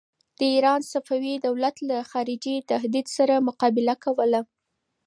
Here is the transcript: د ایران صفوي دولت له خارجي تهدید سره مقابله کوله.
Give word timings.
د 0.39 0.41
ایران 0.53 0.81
صفوي 0.91 1.33
دولت 1.47 1.75
له 1.89 1.97
خارجي 2.11 2.55
تهدید 2.71 3.05
سره 3.17 3.45
مقابله 3.47 3.95
کوله. 4.03 4.41